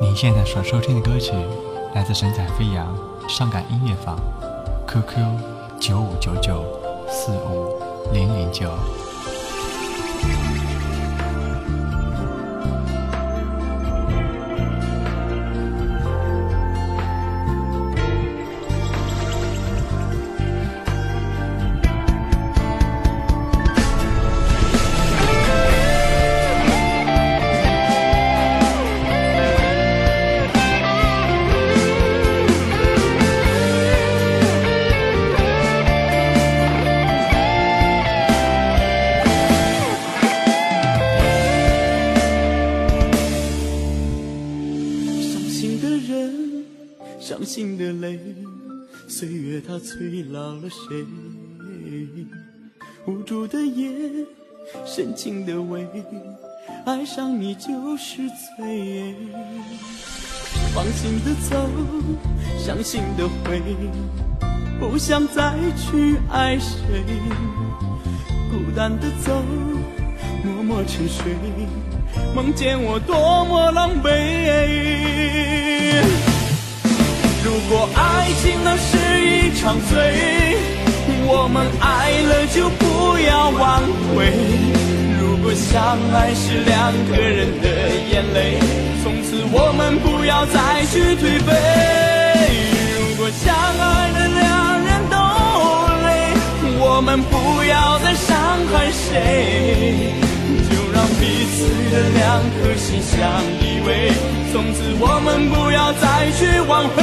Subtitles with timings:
[0.00, 1.32] 您现在所收听的歌曲
[1.92, 2.96] 来自神采飞扬
[3.28, 4.16] 伤感音乐坊
[4.86, 5.18] ，QQ
[5.80, 6.64] 九五九九
[7.08, 7.74] 四五
[8.12, 9.07] 零零九。
[47.20, 48.16] 伤心的泪，
[49.08, 51.04] 岁月它催老了谁？
[53.06, 53.90] 无助的夜，
[54.86, 55.84] 深情的味，
[56.86, 59.16] 爱上你就是罪。
[60.74, 61.68] 放心的走，
[62.58, 63.60] 伤心的回，
[64.78, 66.78] 不想再去爱谁。
[68.50, 69.42] 孤单的走，
[70.44, 71.34] 默默沉睡，
[72.34, 74.06] 梦见我多么狼狈。
[78.38, 80.54] 爱情那是一场醉，
[81.26, 83.82] 我们爱了就不要挽
[84.14, 84.30] 回。
[85.18, 87.66] 如果相爱是两个人的
[88.12, 88.60] 眼泪，
[89.02, 91.50] 从此我们不要再去颓废。
[92.94, 95.18] 如果相爱的两人都
[96.06, 96.38] 累，
[96.78, 98.38] 我们不要再伤
[98.70, 100.14] 害谁，
[100.70, 103.18] 就让彼此的两颗心相
[103.58, 104.14] 依偎。
[104.52, 107.02] 从此我们不要再去挽回，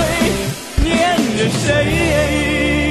[0.86, 2.85] 念着谁。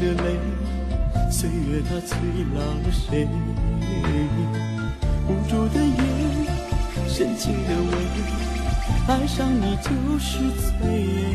[0.00, 0.38] 的泪，
[1.30, 2.16] 岁月它催
[2.54, 3.26] 老了谁？
[5.26, 5.98] 无助的夜，
[7.08, 7.92] 深情的吻，
[9.08, 9.88] 爱上你就
[10.18, 11.34] 是罪。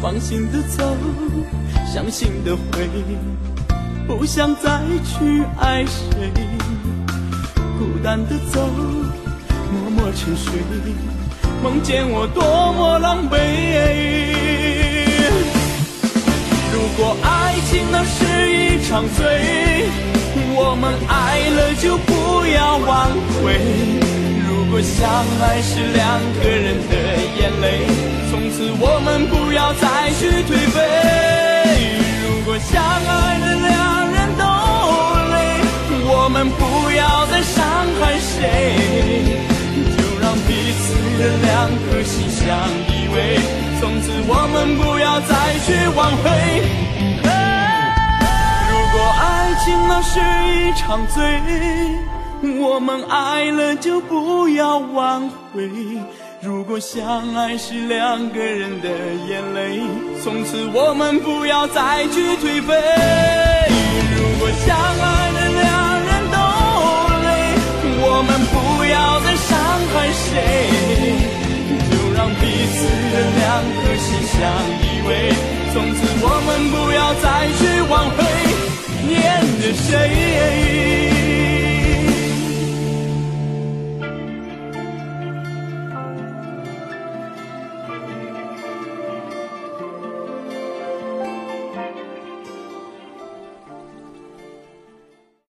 [0.00, 0.96] 放心的走，
[1.86, 2.88] 伤心的回，
[4.06, 6.32] 不想再去爱谁。
[7.78, 10.62] 孤单的走，默默沉睡。
[11.62, 12.42] 梦见我多
[12.72, 14.63] 么狼狈。
[16.96, 18.22] 如果爱情那是
[18.52, 19.26] 一场醉，
[20.54, 23.10] 我们爱了就不要挽
[23.42, 23.58] 回。
[24.46, 25.02] 如果相
[25.42, 26.94] 爱是两个人的
[27.34, 27.82] 眼泪，
[28.30, 30.78] 从此我们不要再去颓废。
[32.22, 34.46] 如果相爱的两人都
[35.34, 35.34] 累，
[36.06, 37.58] 我们不要再伤
[37.98, 38.38] 害谁。
[39.98, 42.46] 就让彼此的两颗心相
[42.86, 43.42] 依偎，
[43.80, 46.83] 从此我们不要再去挽回。
[50.04, 51.22] 是一场醉，
[52.60, 55.68] 我们爱了就不要挽回。
[56.42, 58.88] 如果相爱是两个人的
[59.26, 59.80] 眼泪，
[60.22, 62.74] 从此我们不要再去颓废。
[64.14, 65.64] 如果相爱的两
[66.04, 66.36] 人都
[67.24, 67.26] 累，
[68.04, 68.54] 我们不
[68.84, 69.56] 要再伤
[69.90, 70.30] 害谁，
[71.90, 72.44] 就让彼
[72.76, 73.42] 此的两
[73.80, 74.36] 颗心相
[74.84, 75.10] 依偎。
[75.72, 76.76] 从此我们不
[79.74, 80.33] cheio.